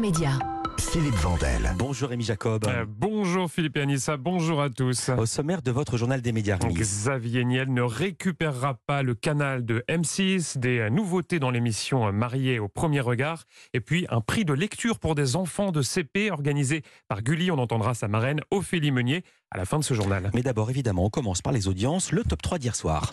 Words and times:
Média. 0.00 0.38
Philippe 0.78 1.16
Vandel. 1.16 1.74
Bonjour 1.76 2.08
Rémi 2.08 2.22
Jacob. 2.22 2.64
Euh, 2.66 2.86
bonjour 2.88 3.50
Philippe 3.50 3.76
et 3.76 3.80
Anissa, 3.82 4.16
bonjour 4.16 4.62
à 4.62 4.70
tous. 4.70 5.10
Au 5.10 5.26
sommaire 5.26 5.60
de 5.60 5.70
votre 5.70 5.96
journal 5.96 6.22
des 6.22 6.32
médias, 6.32 6.56
Rémi. 6.56 6.74
Xavier 6.74 7.44
Niel 7.44 7.72
ne 7.72 7.82
récupérera 7.82 8.74
pas 8.86 9.02
le 9.02 9.14
canal 9.14 9.64
de 9.64 9.84
M6, 9.88 10.58
des 10.58 10.88
nouveautés 10.90 11.40
dans 11.40 11.50
l'émission 11.50 12.10
Mariée 12.12 12.58
au 12.58 12.68
premier 12.68 13.00
regard, 13.00 13.44
et 13.74 13.80
puis 13.80 14.06
un 14.08 14.20
prix 14.20 14.44
de 14.44 14.52
lecture 14.52 14.98
pour 14.98 15.14
des 15.14 15.36
enfants 15.36 15.72
de 15.72 15.82
CP 15.82 16.30
organisé 16.30 16.82
par 17.08 17.22
Gulli. 17.22 17.50
On 17.50 17.58
entendra 17.58 17.94
sa 17.94 18.06
marraine 18.06 18.40
Ophélie 18.50 18.92
Meunier 18.92 19.24
à 19.50 19.56
la 19.56 19.64
fin 19.64 19.78
de 19.78 19.84
ce 19.84 19.94
journal. 19.94 20.30
Mais 20.34 20.42
d'abord, 20.42 20.70
évidemment, 20.70 21.06
on 21.06 21.10
commence 21.10 21.40
par 21.40 21.52
les 21.52 21.68
audiences. 21.68 22.12
Le 22.12 22.22
top 22.22 22.42
3 22.42 22.58
d'hier 22.58 22.76
soir. 22.76 23.10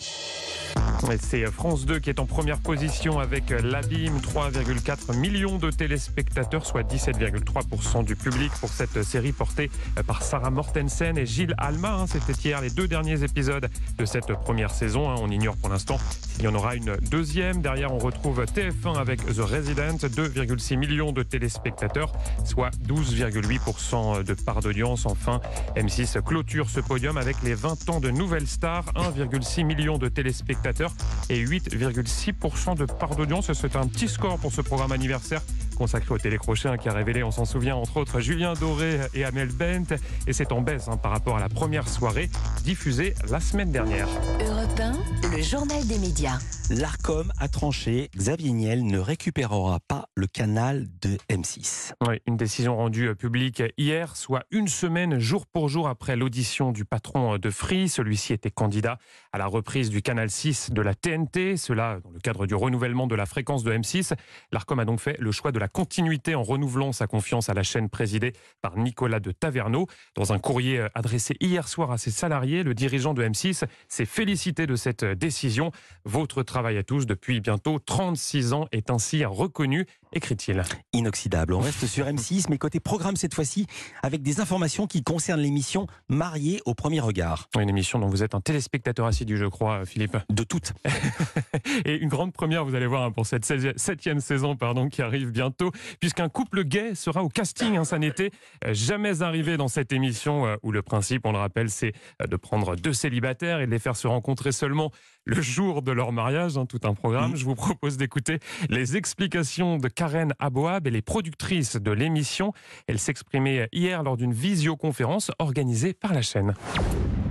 C'est 1.20 1.46
France 1.46 1.86
2 1.86 1.98
qui 2.00 2.10
est 2.10 2.20
en 2.20 2.26
première 2.26 2.58
position 2.58 3.18
avec 3.18 3.50
l'Abîme, 3.50 4.18
3,4 4.18 5.16
millions 5.16 5.58
de 5.58 5.70
téléspectateurs, 5.70 6.66
soit 6.66 6.82
17,3% 6.82 8.04
du 8.04 8.16
public 8.16 8.50
pour 8.60 8.70
cette 8.70 9.02
série 9.02 9.32
portée 9.32 9.70
par 10.06 10.22
Sarah 10.22 10.50
Mortensen 10.50 11.16
et 11.16 11.26
Gilles 11.26 11.54
Alma. 11.58 11.92
Hein. 11.92 12.06
C'était 12.06 12.32
hier 12.32 12.60
les 12.60 12.70
deux 12.70 12.88
derniers 12.88 13.22
épisodes 13.22 13.68
de 13.98 14.04
cette 14.04 14.32
première 14.34 14.70
saison. 14.70 15.10
Hein. 15.10 15.16
On 15.20 15.30
ignore 15.30 15.56
pour 15.56 15.68
l'instant 15.68 15.98
s'il 16.34 16.44
y 16.44 16.48
en 16.48 16.54
aura 16.54 16.74
une 16.74 16.96
deuxième. 17.10 17.62
Derrière, 17.62 17.92
on 17.92 17.98
retrouve 17.98 18.44
TF1 18.44 18.98
avec 18.98 19.24
The 19.24 19.40
Resident, 19.40 19.96
2,6 19.96 20.76
millions 20.76 21.12
de 21.12 21.22
téléspectateurs, 21.22 22.12
soit 22.44 22.70
12,8% 22.86 24.24
de 24.24 24.34
part 24.34 24.60
d'audience. 24.60 25.06
Enfin, 25.06 25.40
M6 25.76 26.20
clôture 26.26 26.68
ce 26.68 26.80
podium 26.80 27.16
avec 27.16 27.42
les 27.42 27.54
20 27.54 27.88
ans 27.88 28.00
de 28.00 28.10
Nouvelle 28.10 28.46
Star, 28.46 28.84
1,6 28.94 29.64
million 29.64 29.96
de 29.96 30.08
téléspectateurs 30.08 30.92
et 31.30 31.44
8,6% 31.44 32.76
de 32.76 32.84
part 32.84 33.14
d'audience. 33.14 33.52
C'est 33.52 33.76
un 33.76 33.86
petit 33.86 34.08
score 34.08 34.38
pour 34.38 34.52
ce 34.52 34.60
programme 34.60 34.92
anniversaire 34.92 35.40
consacré 35.76 36.14
au 36.14 36.18
télécrochet 36.18 36.76
qui 36.78 36.88
a 36.88 36.92
révélé, 36.92 37.22
on 37.22 37.30
s'en 37.30 37.44
souvient, 37.44 37.76
entre 37.76 37.98
autres 37.98 38.20
Julien 38.20 38.54
Doré 38.54 38.98
et 39.14 39.24
Amel 39.24 39.48
Bent. 39.48 39.96
Et 40.26 40.32
c'est 40.32 40.50
en 40.50 40.62
baisse 40.62 40.88
hein, 40.88 40.96
par 40.96 41.12
rapport 41.12 41.36
à 41.36 41.40
la 41.40 41.48
première 41.48 41.88
soirée 41.88 42.28
diffusée 42.64 43.14
la 43.30 43.40
semaine 43.40 43.70
dernière. 43.70 44.08
Europe 44.40 44.80
1, 44.80 45.36
le 45.36 45.42
journal 45.42 45.86
des 45.86 45.98
médias. 45.98 46.38
L'ARCOM 46.68 47.32
a 47.38 47.46
tranché. 47.46 48.10
Xavier 48.16 48.50
Niel 48.50 48.84
ne 48.84 48.98
récupérera 48.98 49.78
pas 49.86 50.08
le 50.16 50.26
canal 50.26 50.88
de 51.00 51.16
M6. 51.30 51.92
Oui, 52.04 52.16
une 52.26 52.36
décision 52.36 52.76
rendue 52.76 53.14
publique 53.14 53.62
hier, 53.78 54.16
soit 54.16 54.42
une 54.50 54.66
semaine 54.66 55.20
jour 55.20 55.46
pour 55.46 55.68
jour 55.68 55.86
après 55.86 56.16
l'audition 56.16 56.72
du 56.72 56.84
patron 56.84 57.38
de 57.38 57.50
Free. 57.50 57.88
Celui-ci 57.88 58.32
était 58.32 58.50
candidat 58.50 58.98
à 59.32 59.38
la 59.38 59.46
reprise 59.46 59.90
du 59.90 60.02
canal 60.02 60.28
6 60.28 60.70
de 60.72 60.82
la 60.82 60.96
TNT. 60.96 61.56
Cela 61.56 62.00
dans 62.02 62.10
le 62.10 62.18
cadre 62.18 62.46
du 62.46 62.56
renouvellement 62.56 63.06
de 63.06 63.14
la 63.14 63.26
fréquence 63.26 63.62
de 63.62 63.72
M6. 63.72 64.14
L'ARCOM 64.50 64.80
a 64.80 64.84
donc 64.84 64.98
fait 64.98 65.16
le 65.20 65.30
choix 65.30 65.52
de 65.52 65.60
la 65.60 65.68
continuité 65.68 66.34
en 66.34 66.42
renouvelant 66.42 66.90
sa 66.90 67.06
confiance 67.06 67.48
à 67.48 67.54
la 67.54 67.62
chaîne 67.62 67.88
présidée 67.88 68.32
par 68.60 68.76
Nicolas 68.76 69.20
de 69.20 69.30
Taverneau. 69.30 69.86
Dans 70.16 70.32
un 70.32 70.40
courrier 70.40 70.84
adressé 70.94 71.36
hier 71.38 71.68
soir 71.68 71.92
à 71.92 71.98
ses 71.98 72.10
salariés, 72.10 72.64
le 72.64 72.74
dirigeant 72.74 73.14
de 73.14 73.22
M6 73.22 73.62
s'est 73.86 74.04
félicité 74.04 74.66
de 74.66 74.74
cette 74.74 75.04
décision. 75.04 75.70
Votre 76.04 76.42
travail 76.42 76.55
à 76.56 76.82
tous 76.82 77.04
depuis 77.04 77.40
bientôt 77.40 77.78
36 77.78 78.54
ans 78.54 78.66
est 78.72 78.90
ainsi 78.90 79.26
reconnu, 79.26 79.84
écrit-il. 80.14 80.62
Inoxydable. 80.94 81.52
On 81.52 81.60
reste 81.60 81.86
sur 81.86 82.06
M6, 82.06 82.46
mais 82.48 82.56
côté 82.56 82.80
programme 82.80 83.14
cette 83.16 83.34
fois-ci, 83.34 83.66
avec 84.02 84.22
des 84.22 84.40
informations 84.40 84.86
qui 84.86 85.02
concernent 85.02 85.42
l'émission 85.42 85.86
Mariée 86.08 86.62
au 86.64 86.72
premier 86.72 87.00
regard. 87.00 87.48
Une 87.60 87.68
émission 87.68 87.98
dont 87.98 88.08
vous 88.08 88.22
êtes 88.22 88.34
un 88.34 88.40
téléspectateur 88.40 89.04
assidu, 89.04 89.36
je 89.36 89.44
crois, 89.44 89.84
Philippe. 89.84 90.16
De 90.30 90.44
toutes. 90.44 90.72
Et 91.84 91.96
une 91.96 92.08
grande 92.08 92.32
première, 92.32 92.64
vous 92.64 92.74
allez 92.74 92.86
voir, 92.86 93.02
hein, 93.02 93.10
pour 93.10 93.26
cette 93.26 93.44
septième 93.44 94.20
saison 94.20 94.56
pardon, 94.56 94.88
qui 94.88 95.02
arrive 95.02 95.32
bientôt, 95.32 95.72
puisqu'un 96.00 96.30
couple 96.30 96.64
gay 96.64 96.94
sera 96.94 97.22
au 97.22 97.28
casting. 97.28 97.76
Hein, 97.76 97.84
ça 97.84 97.98
n'était 97.98 98.30
jamais 98.68 99.20
arrivé 99.20 99.58
dans 99.58 99.68
cette 99.68 99.92
émission 99.92 100.46
euh, 100.46 100.56
où 100.62 100.72
le 100.72 100.80
principe, 100.80 101.26
on 101.26 101.32
le 101.32 101.38
rappelle, 101.38 101.68
c'est 101.68 101.92
euh, 102.22 102.26
de 102.26 102.36
prendre 102.36 102.76
deux 102.76 102.94
célibataires 102.94 103.60
et 103.60 103.66
de 103.66 103.70
les 103.70 103.78
faire 103.78 103.96
se 103.96 104.06
rencontrer 104.06 104.52
seulement 104.52 104.90
le 105.26 105.42
jour 105.42 105.82
de 105.82 105.92
leur 105.92 106.12
mariage, 106.12 106.56
hein, 106.56 106.66
tout 106.66 106.80
un 106.84 106.94
programme. 106.94 107.36
Je 107.36 107.44
vous 107.44 107.56
propose 107.56 107.96
d'écouter 107.96 108.38
les 108.70 108.96
explications 108.96 109.76
de 109.76 109.88
Karen 109.88 110.32
Aboab, 110.38 110.86
elle 110.86 110.96
est 110.96 111.02
productrice 111.02 111.76
de 111.76 111.90
l'émission. 111.90 112.52
Elle 112.86 112.98
s'exprimait 112.98 113.68
hier 113.72 114.02
lors 114.02 114.16
d'une 114.16 114.32
visioconférence 114.32 115.32
organisée 115.38 115.92
par 115.92 116.14
la 116.14 116.22
chaîne. 116.22 116.54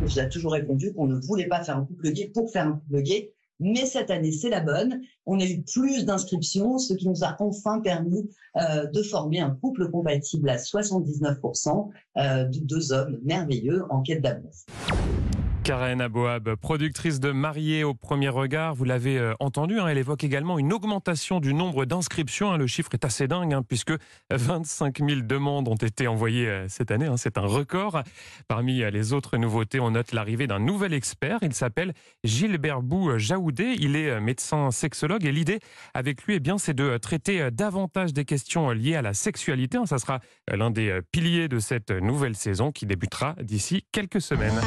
Je 0.05 0.19
a 0.19 0.25
toujours 0.25 0.51
répondu 0.51 0.93
qu'on 0.93 1.07
ne 1.07 1.15
voulait 1.15 1.47
pas 1.47 1.63
faire 1.63 1.77
un 1.77 1.85
couple 1.85 2.11
gay 2.11 2.29
pour 2.33 2.51
faire 2.51 2.67
un 2.67 2.73
couple 2.73 3.01
gay. 3.01 3.31
Mais 3.61 3.85
cette 3.85 4.11
année, 4.11 4.33
c'est 4.33 4.49
la 4.49 4.59
bonne. 4.59 4.99
On 5.25 5.39
a 5.39 5.45
eu 5.45 5.61
plus 5.61 6.03
d'inscriptions, 6.05 6.77
ce 6.77 6.93
qui 6.93 7.07
nous 7.07 7.23
a 7.23 7.37
enfin 7.39 7.79
permis 7.79 8.29
euh, 8.57 8.85
de 8.87 9.01
former 9.01 9.39
un 9.39 9.51
couple 9.51 9.89
compatible 9.89 10.49
à 10.49 10.57
79% 10.57 11.89
euh, 12.17 12.43
de 12.43 12.59
deux 12.59 12.91
hommes 12.91 13.17
merveilleux 13.23 13.83
en 13.89 14.01
quête 14.01 14.21
d'amour. 14.21 14.51
Karen 15.65 15.99
Aboab, 15.99 16.53
productrice 16.57 17.19
de 17.19 17.31
Mariée 17.31 17.83
au 17.83 17.95
premier 17.95 18.29
regard, 18.29 18.75
vous 18.75 18.83
l'avez 18.83 19.17
euh, 19.17 19.33
entendu, 19.39 19.79
hein, 19.79 19.87
elle 19.87 19.97
évoque 19.97 20.23
également 20.23 20.59
une 20.59 20.71
augmentation 20.71 21.39
du 21.39 21.55
nombre 21.55 21.85
d'inscriptions. 21.85 22.51
Hein, 22.51 22.57
le 22.57 22.67
chiffre 22.67 22.91
est 22.93 23.03
assez 23.03 23.27
dingue 23.27 23.51
hein, 23.51 23.63
puisque 23.67 23.93
25 24.29 24.99
000 24.99 25.21
demandes 25.21 25.67
ont 25.67 25.73
été 25.73 26.07
envoyées 26.07 26.47
euh, 26.47 26.67
cette 26.69 26.91
année. 26.91 27.09
C'est 27.17 27.39
un 27.39 27.47
record. 27.47 28.03
Parmi 28.47 28.83
euh, 28.83 28.91
les 28.91 29.11
autres 29.11 29.37
nouveautés, 29.37 29.79
on 29.79 29.89
note 29.89 30.11
l'arrivée 30.11 30.45
d'un 30.45 30.59
nouvel 30.59 30.93
expert. 30.93 31.39
Il 31.41 31.55
s'appelle 31.55 31.93
Gilbert 32.23 32.83
Bou 32.83 33.17
Jaoudé. 33.17 33.75
Il 33.79 33.95
est 33.95 34.19
médecin 34.19 34.69
sexologue 34.69 35.25
et 35.25 35.31
l'idée 35.31 35.59
avec 35.95 36.25
lui, 36.25 36.35
eh 36.35 36.39
bien, 36.39 36.59
c'est 36.59 36.75
de 36.75 36.97
traiter 36.97 37.49
davantage 37.49 38.13
des 38.13 38.25
questions 38.25 38.69
liées 38.69 38.97
à 38.97 39.01
la 39.01 39.15
sexualité. 39.15 39.79
Ça 39.85 39.97
sera 39.97 40.19
l'un 40.47 40.69
des 40.69 40.99
piliers 41.11 41.47
de 41.47 41.57
cette 41.57 41.89
nouvelle 41.89 42.35
saison 42.35 42.71
qui 42.71 42.85
débutera 42.85 43.33
d'ici 43.41 43.83
quelques 43.91 44.21
semaines. 44.21 44.61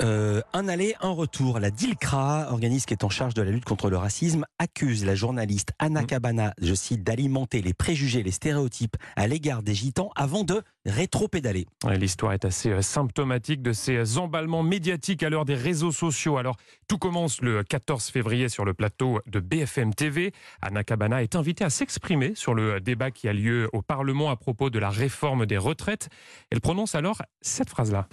Euh, 0.00 0.40
un 0.52 0.68
aller, 0.68 0.94
un 1.00 1.10
retour. 1.10 1.58
La 1.58 1.70
DILCRA, 1.70 2.48
organisme 2.50 2.86
qui 2.86 2.94
est 2.94 3.04
en 3.04 3.08
charge 3.08 3.34
de 3.34 3.42
la 3.42 3.50
lutte 3.50 3.64
contre 3.64 3.90
le 3.90 3.96
racisme, 3.96 4.44
accuse 4.58 5.04
la 5.04 5.14
journaliste 5.14 5.72
Anna 5.78 6.04
Cabana, 6.04 6.54
je 6.60 6.74
cite, 6.74 7.02
d'alimenter 7.02 7.60
les 7.62 7.74
préjugés, 7.74 8.22
les 8.22 8.30
stéréotypes 8.30 8.96
à 9.16 9.26
l'égard 9.26 9.62
des 9.62 9.74
gitans 9.74 10.10
avant 10.16 10.44
de 10.44 10.62
rétro-pédaler. 10.86 11.66
L'histoire 11.88 12.32
est 12.32 12.44
assez 12.44 12.70
euh, 12.70 12.82
symptomatique 12.82 13.62
de 13.62 13.72
ces 13.72 14.18
emballements 14.18 14.62
médiatiques 14.62 15.22
à 15.22 15.28
l'heure 15.28 15.44
des 15.44 15.54
réseaux 15.54 15.92
sociaux. 15.92 16.38
Alors, 16.38 16.56
tout 16.88 16.98
commence 16.98 17.42
le 17.42 17.62
14 17.62 18.08
février 18.08 18.48
sur 18.48 18.64
le 18.64 18.74
plateau 18.74 19.20
de 19.26 19.40
BFM 19.40 19.94
TV. 19.94 20.32
Anna 20.62 20.84
Cabana 20.84 21.22
est 21.22 21.36
invitée 21.36 21.64
à 21.64 21.70
s'exprimer 21.70 22.32
sur 22.34 22.54
le 22.54 22.80
débat 22.80 23.10
qui 23.10 23.28
a 23.28 23.32
lieu 23.32 23.68
au 23.72 23.82
Parlement 23.82 24.30
à 24.30 24.36
propos 24.36 24.70
de 24.70 24.78
la 24.78 24.90
réforme 24.90 25.46
des 25.46 25.58
retraites. 25.58 26.08
Elle 26.50 26.60
prononce 26.60 26.94
alors 26.94 27.22
cette 27.42 27.68
phrase-là 27.68 28.08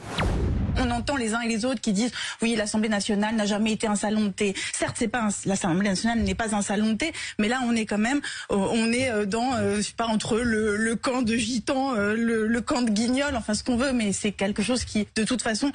on 0.79 0.91
entend 0.91 1.15
les 1.15 1.33
uns 1.33 1.41
et 1.41 1.47
les 1.47 1.65
autres 1.65 1.81
qui 1.81 1.93
disent 1.93 2.11
oui 2.41 2.55
l'Assemblée 2.55 2.89
nationale 2.89 3.35
n'a 3.35 3.45
jamais 3.45 3.73
été 3.73 3.87
un 3.87 3.95
salon 3.95 4.25
de 4.25 4.29
thé. 4.29 4.55
Certes 4.73 4.95
c'est 4.97 5.07
pas 5.07 5.29
l'Assemblée 5.45 5.89
nationale 5.89 6.19
n'est 6.19 6.35
pas 6.35 6.55
un 6.55 6.61
salon 6.61 6.93
de 6.93 6.97
thé, 6.97 7.13
mais 7.39 7.47
là 7.47 7.59
on 7.65 7.75
est 7.75 7.85
quand 7.85 7.97
même 7.97 8.21
euh, 8.51 8.55
on 8.55 8.91
est 8.91 9.09
euh, 9.09 9.25
dans 9.25 9.53
euh, 9.53 9.77
je 9.77 9.81
sais 9.81 9.93
pas 9.95 10.07
entre 10.07 10.37
le, 10.37 10.95
camp 10.95 11.21
de 11.21 11.35
gitans, 11.35 11.93
le, 11.93 12.59
camp 12.61 12.81
de 12.81 12.89
guignols, 12.89 13.35
enfin 13.35 13.53
ce 13.53 13.63
qu'on 13.63 13.77
veut, 13.77 13.93
mais 13.93 14.13
c'est 14.13 14.31
quelque 14.31 14.63
chose 14.63 14.83
qui 14.83 15.07
de 15.15 15.23
toute 15.23 15.41
façon 15.41 15.71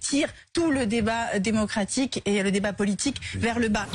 tire 0.00 0.28
tout 0.52 0.70
le 0.70 0.86
débat 0.86 1.38
démocratique 1.38 2.22
et 2.24 2.42
le 2.42 2.50
débat 2.50 2.72
politique 2.72 3.20
vers 3.34 3.58
le 3.58 3.68
bas. 3.68 3.86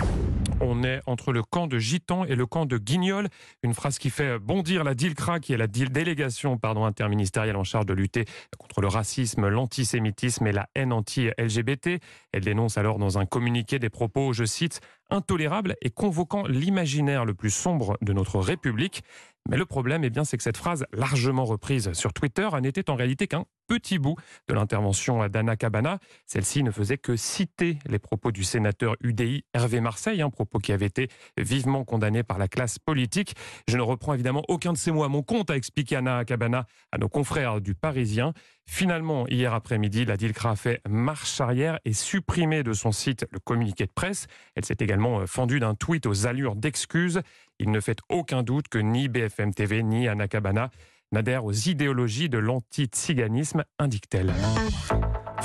On 0.60 0.84
est 0.84 1.02
entre 1.06 1.34
le 1.34 1.44
camp 1.44 1.68
de 1.68 1.78
gitans 1.78 2.26
et 2.26 2.36
le 2.36 2.48
camp 2.48 2.66
de 2.66 2.78
guignols. 2.78 3.28
Une 3.62 3.76
phrase 3.76 4.00
qui 4.00 4.10
fait 4.10 4.40
bondir 4.40 4.84
la 4.84 4.96
DILCRA, 4.96 5.40
qui 5.40 5.54
est 5.54 5.58
la 5.58 5.68
délégation 5.68 6.58
pardon, 6.58 6.86
interministérielle 6.86 7.56
en 7.58 7.64
charge 7.64 7.86
de 7.86 7.94
lutter 7.94 8.26
contre 8.58 8.82
le 8.82 8.88
racisme, 8.88 9.48
l'antisémitisme 9.48 10.48
et 10.48 10.52
la 10.52 10.68
haine 10.74 10.94
anti-LGBT. 10.94 12.02
Elle 12.32 12.44
dénonce 12.44 12.78
alors 12.78 12.98
dans 12.98 13.20
un 13.20 13.26
communiqué 13.26 13.78
des 13.78 13.90
propos, 13.90 14.34
je 14.34 14.46
cite, 14.46 14.82
intolérables 15.12 15.76
et 15.82 15.92
convoquant 15.92 16.48
l'imaginaire 16.48 17.24
le 17.24 17.36
plus 17.36 17.52
sombre 17.52 17.98
de 18.02 18.14
notre 18.14 18.40
République. 18.40 19.04
Mais 19.48 19.58
le 19.58 19.66
problème, 19.66 20.04
eh 20.04 20.10
bien, 20.10 20.26
c'est 20.26 20.38
que 20.38 20.44
cette 20.44 20.58
phrase, 20.58 20.86
largement 20.92 21.46
reprise 21.46 21.94
sur 21.94 22.14
Twitter, 22.14 22.50
n'était 22.62 22.90
en 22.90 22.96
réalité 22.96 23.28
qu'un 23.28 23.46
petit 23.68 24.00
bout 24.00 24.16
de 24.48 24.54
l'intervention 24.54 25.28
d'Anna 25.28 25.56
Cabana. 25.56 26.00
Celle-ci 26.26 26.64
ne 26.64 26.72
faisait 26.72 26.98
que 26.98 27.16
citer 27.16 27.78
les 27.86 28.00
propos 28.00 28.32
du 28.32 28.44
sénateur 28.44 28.96
UDI 29.02 29.44
Hervé 29.54 29.82
Marseille, 29.82 30.22
un 30.22 30.30
propos 30.30 30.60
qui 30.60 30.72
avait 30.72 30.86
été 30.86 31.10
vivement 31.38 31.84
condamné 31.84 32.24
par 32.24 32.38
la 32.38 32.48
classe 32.48 32.80
politique. 32.80 33.36
Je 33.68 33.78
ne 33.78 33.82
reprends 33.82 34.14
évidemment 34.14 34.44
aucun 34.48 34.74
de 34.74 34.78
ces 34.78 34.92
mots 34.92 35.04
à 35.04 35.10
mon 35.10 35.22
compte, 35.22 35.52
a 35.52 35.58
expliqué 35.58 35.96
Anna 35.96 36.26
Cabana 36.26 36.66
à 36.92 36.98
nos 36.98 37.10
confrères 37.10 37.62
du 37.62 37.76
Parisien. 37.76 38.34
Finalement, 38.66 39.28
hier 39.28 39.54
après-midi, 39.54 40.04
la 40.06 40.18
DILCRA 40.18 40.52
a 40.52 40.56
fait 40.56 40.82
marche 40.90 41.40
arrière 41.40 41.80
et 41.86 41.94
supprimé 41.94 42.64
de 42.64 42.74
son 42.74 42.92
site 42.92 43.26
le 43.32 43.40
communiqué 43.40 43.86
de 43.86 43.92
presse. 43.92 44.28
Elle 44.56 44.66
s'est 44.66 44.78
également 44.80 45.26
fendue 45.26 45.60
d'un 45.60 45.74
tweet 45.74 46.06
aux 46.06 46.28
allures 46.28 46.56
d'excuses. 46.56 47.22
Il 47.60 47.72
ne 47.72 47.80
fait 47.80 48.00
aucun 48.10 48.44
doute 48.44 48.68
que 48.68 48.78
ni 48.78 49.08
BFM 49.08 49.54
TV 49.54 49.84
ni 49.84 50.08
Anna 50.08 50.28
Cabana 50.28 50.70
n'adhèrent 51.12 51.46
aux 51.46 51.54
idéologies 51.54 52.30
de 52.30 52.38
l'anti-tsiganisme, 52.38 53.64
indique-t-elle. 53.80 54.34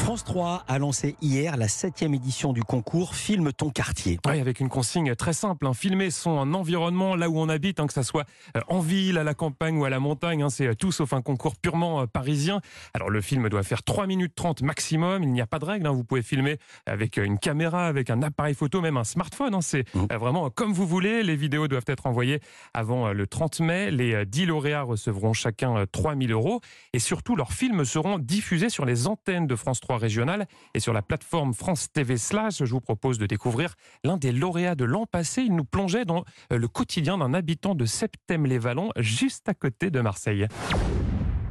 France 0.02 0.25
3 0.25 0.64
a 0.66 0.78
lancé 0.81 1.14
hier 1.22 1.56
la 1.56 1.69
septième 1.69 2.12
édition 2.12 2.52
du 2.52 2.64
concours 2.64 3.14
Filme 3.14 3.52
ton 3.52 3.70
quartier. 3.70 4.19
Oui, 4.26 4.40
avec 4.40 4.58
une 4.58 4.69
consigne 4.69 5.14
très 5.14 5.32
simple. 5.32 5.64
Hein. 5.64 5.75
Filmer 5.75 6.10
son 6.10 6.54
environnement 6.54 7.14
là 7.14 7.31
où 7.31 7.38
on 7.38 7.49
habite, 7.49 7.78
hein, 7.78 7.87
que 7.87 7.93
ça 7.93 8.02
soit 8.02 8.25
euh, 8.56 8.60
en 8.66 8.81
ville, 8.81 9.16
à 9.16 9.22
la 9.22 9.32
campagne 9.34 9.78
ou 9.78 9.84
à 9.84 9.90
la 9.90 10.00
montagne. 10.00 10.43
Hein, 10.43 10.50
c'est 10.50 10.66
euh, 10.66 10.75
tout 10.75 10.90
sauf 10.90 11.12
un 11.12 11.22
concours 11.22 11.54
purement 11.54 12.00
euh, 12.00 12.06
parisien. 12.06 12.60
Alors 12.94 13.10
le 13.10 13.20
film 13.20 13.49
doit 13.49 13.62
faire 13.62 13.84
3 13.84 14.08
minutes 14.08 14.34
30 14.34 14.62
maximum. 14.62 15.22
Il 15.22 15.32
n'y 15.32 15.40
a 15.40 15.46
pas 15.46 15.60
de 15.60 15.66
règle. 15.66 15.87
Vous 15.87 16.02
pouvez 16.02 16.22
filmer 16.22 16.58
avec 16.84 17.16
une 17.16 17.38
caméra, 17.38 17.87
avec 17.87 18.10
un 18.10 18.22
appareil 18.22 18.54
photo, 18.54 18.81
même 18.81 18.96
un 18.96 19.04
smartphone. 19.04 19.56
C'est 19.62 19.84
Mmh. 19.94 20.06
vraiment 20.19 20.50
comme 20.50 20.72
vous 20.72 20.87
voulez. 20.87 21.22
Les 21.22 21.37
vidéos 21.37 21.69
doivent 21.69 21.84
être 21.87 22.06
envoyées 22.06 22.40
avant 22.75 23.12
le 23.12 23.26
30 23.28 23.60
mai. 23.60 23.93
Les 23.93 24.26
10 24.26 24.46
lauréats 24.46 24.82
recevront 24.82 25.32
chacun 25.32 25.84
3000 25.93 26.32
euros. 26.32 26.60
Et 26.93 26.99
surtout, 26.99 27.37
leurs 27.37 27.52
films 27.52 27.84
seront 27.84 28.19
diffusés 28.19 28.69
sur 28.69 28.84
les 28.84 29.06
antennes 29.06 29.46
de 29.46 29.54
France 29.54 29.81
3 29.81 29.91
régionales 29.96 30.46
et 30.74 30.80
sur 30.80 30.92
la 30.92 31.02
plateforme 31.02 31.54
France 31.54 31.88
TV 31.92 32.16
Slash. 32.16 32.64
Je 32.64 32.72
vous 32.72 32.80
propose 32.80 33.18
de 33.18 33.26
découvrir 33.26 33.74
l'un 34.04 34.16
des 34.16 34.32
lauréats 34.32 34.74
de 34.74 34.84
l'an 34.84 35.06
passé. 35.06 35.42
Il 35.42 35.54
nous 35.54 35.64
plongeait 35.64 36.04
dans 36.04 36.24
euh, 36.52 36.58
le 36.58 36.68
quotidien 36.68 37.18
d'un 37.18 37.34
habitant 37.34 37.74
de 37.74 37.84
Septem-les-Vallons, 37.84 38.90
juste 38.96 39.48
à 39.48 39.54
côté 39.54 39.90
de 39.90 40.00
Marseille. 40.00 40.46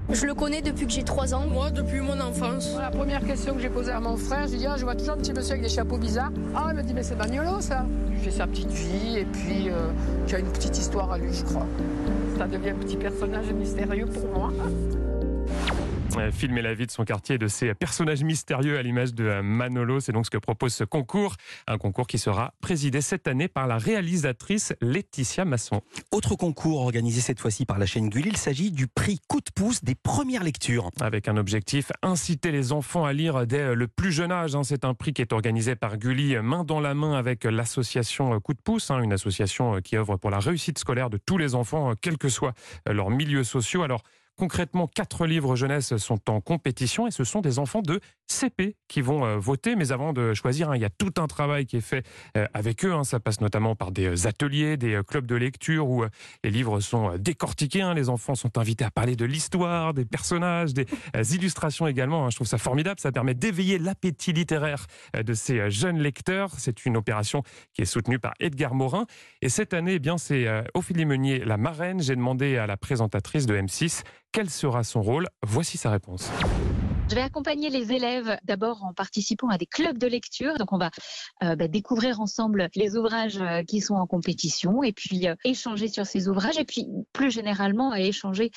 Je 0.10 0.26
le 0.26 0.34
connais 0.34 0.62
depuis 0.62 0.86
que 0.86 0.92
j'ai 0.92 1.04
3 1.04 1.34
ans. 1.34 1.48
Moi, 1.48 1.72
depuis 1.72 2.02
mon 2.02 2.20
enfance. 2.20 2.76
La 2.78 2.92
première 2.92 3.26
question 3.26 3.54
que 3.56 3.62
j'ai 3.62 3.70
posée 3.70 3.92
à 3.92 4.00
mon 4.00 4.18
frère, 4.18 4.46
je 4.46 4.50
lui 4.50 4.56
ai 4.56 4.60
dit 4.60 4.68
ah, 4.68 4.76
Je 4.78 4.84
vois 4.84 4.96
toujours 4.96 5.14
un 5.14 5.18
petit 5.18 5.32
monsieur 5.32 5.52
avec 5.52 5.64
des 5.64 5.70
chapeaux 5.70 5.98
bizarres. 5.98 6.32
Ah, 6.54 6.68
il 6.70 6.76
m'a 6.76 6.84
dit 6.84 6.94
Mais 6.94 7.04
c'est 7.04 7.16
Bagnolo, 7.16 7.62
ça. 7.62 7.86
Il 8.12 8.18
fait 8.18 8.32
sa 8.32 8.46
petite 8.46 8.72
vie 8.72 9.20
et 9.20 9.26
puis 9.26 9.70
euh, 9.70 9.92
tu 10.28 10.36
as 10.36 10.40
une 10.40 10.52
petite 10.52 10.78
histoire 10.78 11.12
à 11.12 11.18
lui, 11.18 11.34
je 11.34 11.44
crois. 11.46 11.68
Ça 12.38 12.48
devient 12.48 12.72
un 12.72 12.76
petit 12.76 12.98
personnage 12.98 13.52
mystérieux 13.54 14.08
pour 14.08 14.28
moi. 14.34 14.52
Euh, 16.18 16.32
Filmer 16.32 16.62
la 16.62 16.74
vie 16.74 16.86
de 16.86 16.92
son 16.92 17.06
quartier 17.06 17.36
et 17.36 17.38
de 17.38 17.48
ses 17.48 17.74
personnages 17.74 18.24
mystérieux 18.24 18.78
à 18.78 18.82
l'image 18.82 19.14
de 19.14 19.26
euh, 19.26 19.42
Manolo. 19.42 20.00
C'est 20.00 20.12
donc 20.12 20.26
ce 20.26 20.30
que 20.30 20.38
propose 20.38 20.74
ce 20.74 20.84
concours. 20.84 21.36
Un 21.68 21.78
concours 21.78 22.08
qui 22.08 22.18
sera 22.18 22.54
présidé 22.62 23.02
cette 23.02 23.28
année 23.28 23.48
par 23.48 23.68
la 23.68 23.78
réalisatrice 23.78 24.74
Laetitia 24.82 25.46
Masson. 25.46 25.82
Autre 26.12 26.36
concours 26.36 26.82
organisé 26.82 27.22
cette 27.22 27.40
fois-ci 27.40 27.66
par 27.66 27.78
la 27.80 27.86
chaîne 27.86 28.10
Gulli, 28.10 28.30
il 28.30 28.38
s'agit 28.38 28.72
du 28.72 28.88
prix 28.88 29.20
coup 29.28 29.40
de 29.40 29.52
pouce 29.54 29.84
des 29.84 29.96
premières 29.96 30.44
lectures. 30.44 30.90
Avec 31.00 31.28
un 31.28 31.38
objectif, 31.38 31.92
inciter 32.02 32.52
les 32.52 32.72
enfants 32.72 33.06
à 33.06 33.14
lire 33.14 33.46
dès 33.48 33.76
le 33.76 33.88
plus 33.88 34.12
jeune 34.12 34.32
âge. 34.32 34.56
hein. 34.56 34.64
C'est 34.64 34.86
un 34.86 34.94
prix 34.94 35.14
qui 35.14 35.22
est 35.22 35.34
organisé 35.34 35.76
par 35.76 35.98
Gulli, 35.98 36.36
main 36.38 36.64
dans 36.64 36.80
la 36.80 36.94
main 36.94 37.14
avec 37.14 37.44
l'association 37.44 38.40
Coup 38.40 38.54
de 38.54 38.62
pouce, 38.62 38.92
hein, 38.92 39.02
une 39.02 39.14
association 39.14 39.82
qui 39.82 39.98
œuvre 39.98 40.18
pour 40.18 40.30
la 40.30 40.40
réussite 40.40 40.78
scolaire 40.80 41.10
de 41.10 41.18
tous 41.18 41.38
les 41.38 41.56
enfants, 41.56 41.94
quels 42.02 42.18
que 42.18 42.30
soient 42.30 42.54
leurs 42.86 43.10
milieux 43.10 43.44
sociaux. 43.44 43.84
Alors, 43.84 44.04
Concrètement, 44.38 44.88
quatre 44.88 45.28
livres 45.28 45.56
jeunesse 45.56 45.98
sont 45.98 46.30
en 46.30 46.42
compétition 46.42 47.06
et 47.06 47.12
ce 47.12 47.24
sont 47.24 47.42
des 47.42 47.60
enfants 47.60 47.82
de 47.84 48.00
CP 48.26 48.76
qui 48.88 49.02
vont 49.02 49.24
euh, 49.24 49.38
voter. 49.38 49.76
Mais 49.76 49.92
avant 49.92 50.14
de 50.14 50.34
choisir, 50.34 50.72
hein, 50.72 50.76
il 50.76 50.82
y 50.82 50.86
a 50.86 50.90
tout 50.90 51.14
un 51.18 51.28
travail 51.28 51.66
qui 51.68 51.78
est 51.78 51.82
fait 51.82 52.04
euh, 52.38 52.48
avec 52.54 52.84
eux. 52.84 52.94
hein. 52.94 53.04
Ça 53.04 53.20
passe 53.20 53.40
notamment 53.42 53.76
par 53.76 53.92
des 53.92 54.06
euh, 54.06 54.28
ateliers, 54.28 54.78
des 54.78 55.00
clubs 55.08 55.28
de 55.28 55.36
lecture 55.36 55.88
où 55.88 56.06
les 56.44 56.50
livres 56.50 56.80
sont 56.80 57.18
décortiqués. 57.20 57.82
hein. 57.82 57.94
Les 57.94 58.10
enfants 58.10 58.34
sont 58.34 58.58
invités 58.58 58.84
à 58.86 58.90
parler 58.90 59.16
de 59.16 59.26
l'histoire, 59.26 59.94
des 59.94 60.06
personnages, 60.06 60.74
des 60.74 60.86
illustrations 61.36 61.86
également. 61.86 62.30
Je 62.30 62.38
trouve 62.38 62.48
ça 62.48 62.58
formidable. 62.58 63.00
Ça 63.00 63.12
permet 63.12 63.36
d'éveiller 63.36 63.78
l'appétit 63.78 64.34
littéraire 64.34 64.88
de 65.14 65.34
ces 65.34 65.70
jeunes 65.70 66.00
lecteurs. 66.00 66.52
C'est 66.58 66.86
une 66.86 66.98
opération 66.98 67.44
qui 67.74 67.84
est 67.84 67.86
soutenue 67.86 68.18
par 68.18 68.34
Edgar 68.40 68.74
Morin. 68.74 69.06
Et 69.42 69.50
cette 69.50 69.74
année, 69.74 69.96
eh 69.96 70.00
bien, 70.00 70.18
c'est 70.18 70.48
Ophélie 70.74 71.06
Meunier, 71.06 71.40
la 71.40 71.58
marraine. 71.58 72.02
J'ai 72.02 72.16
demandé 72.16 72.58
à 72.58 72.66
la 72.66 72.78
présentatrice 72.78 73.46
de 73.46 73.56
M6 73.56 74.04
quel 74.32 74.50
sera 74.50 74.84
son 74.84 75.02
rôle? 75.02 75.28
Voici 75.44 75.78
sa 75.78 75.90
réponse. 75.90 76.32
Je 77.12 77.16
vais 77.18 77.24
accompagner 77.24 77.70
les 77.70 77.92
élèves 77.92 78.38
d'abord 78.46 78.86
en 78.86 78.94
participant 78.94 79.50
à 79.50 79.58
des 79.58 79.66
clubs 79.66 79.98
de 79.98 80.08
lecture. 80.08 80.58
Donc 80.58 80.72
on 80.72 80.78
va 80.78 80.92
euh, 81.44 81.58
bah, 81.58 81.68
découvrir 81.68 82.22
ensemble 82.22 82.70
les 82.74 82.96
ouvrages 82.96 83.42
euh, 83.42 83.64
qui 83.64 83.82
sont 83.82 83.96
en 83.96 84.08
compétition 84.08 84.82
et 84.82 84.94
puis 84.94 85.28
euh, 85.28 85.36
échanger 85.44 85.90
sur 85.90 86.06
ces 86.06 86.30
ouvrages 86.30 86.58
et 86.58 86.64
puis 86.64 86.88
plus 87.12 87.30
généralement 87.30 87.92
à 87.92 88.00
échanger 88.00 88.52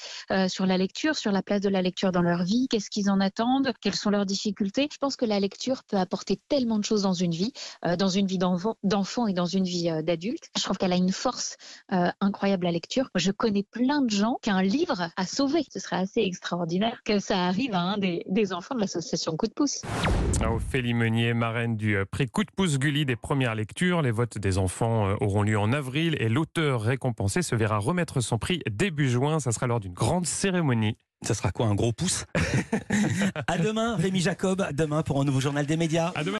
sur 0.47 0.67
la 0.67 0.79
lecture, 0.79 1.17
sur 1.17 1.33
la 1.33 1.43
place 1.43 1.63
de 1.63 1.69
la 1.69 1.83
lecture 1.83 2.13
dans 2.13 2.23
leur 2.23 2.45
vie, 2.45 2.69
qu'est-ce 2.71 2.91
qu'ils 2.91 3.11
en 3.11 3.19
attendent, 3.19 3.73
quelles 3.81 3.97
sont 3.97 4.11
leurs 4.11 4.27
difficultés. 4.27 4.89
Je 4.93 4.99
pense 4.99 5.17
que 5.17 5.25
la 5.25 5.41
lecture 5.41 5.83
peut 5.85 5.97
apporter 5.97 6.41
tellement 6.49 6.79
de 6.79 6.85
choses 6.85 7.03
dans 7.03 7.13
une 7.13 7.33
vie, 7.33 7.53
dans 7.99 8.09
une 8.09 8.27
vie 8.27 8.39
d'enfant 8.39 9.27
et 9.27 9.33
dans 9.33 9.47
une 9.47 9.65
vie 9.65 9.91
d'adulte. 10.03 10.51
Je 10.57 10.63
trouve 10.63 10.77
qu'elle 10.77 10.93
a 10.93 10.97
une 10.97 11.13
force 11.13 11.57
incroyable 11.89 12.67
la 12.67 12.73
lecture. 12.73 13.11
Je 13.15 13.33
connais 13.33 13.65
plein 13.65 14.03
de 14.03 14.11
gens 14.11 14.39
qu'un 14.43 14.63
livre 14.63 15.11
a 15.17 15.27
sauvé. 15.27 15.65
Ce 15.73 15.81
serait 15.81 15.97
assez 15.97 16.21
extraordinaire 16.21 17.01
que 17.05 17.19
ça 17.19 17.45
arrive 17.47 17.75
à 17.75 17.81
un 17.81 17.99
des 17.99 18.25
enfants 18.53 18.75
de 18.75 18.81
l'association 18.81 19.37
Coup 19.37 19.47
de 19.47 19.53
pouce. 19.53 19.83
Ophélie 20.45 20.95
Meunier, 20.95 21.35
marraine 21.35 21.77
du 21.77 21.97
euh, 21.97 22.05
prix 22.05 22.27
Coup 22.27 22.45
de 22.45 22.51
pouce 22.55 22.79
Gulli 22.79 23.05
des 23.07 23.17
premières 23.17 23.55
lectures. 23.55 24.03
Les 24.03 24.11
votes 24.11 24.39
des 24.39 24.59
enfants 24.59 25.09
euh, 25.09 25.15
auront 25.21 25.43
lieu 25.43 25.59
en 25.59 25.73
avril 25.73 26.17
et 26.21 26.29
l'auteur 26.29 26.83
récompensé 26.83 27.43
se 27.43 27.55
verra 27.55 27.79
remettre 27.79 28.21
son 28.21 28.39
prix 28.39 28.61
début 28.71 29.09
juin. 29.09 29.41
Ça 29.41 29.53
sera 29.53 29.67
lors 29.67 29.81
d'une 29.81 29.95
grande 29.95 30.27
cérémonie. 30.27 30.97
Ça 31.23 31.33
sera 31.33 31.53
quoi, 31.53 31.67
un 31.67 31.75
gros 31.75 31.93
pouce? 31.93 32.27
À 33.47 33.59
demain, 33.59 33.97
Rémi 33.97 34.21
Jacob. 34.21 34.61
À 34.61 34.73
demain 34.73 35.03
pour 35.03 35.21
un 35.21 35.25
nouveau 35.25 35.41
journal 35.41 35.65
des 35.65 35.77
médias. 35.77 36.13
À 36.15 36.23
demain. 36.23 36.33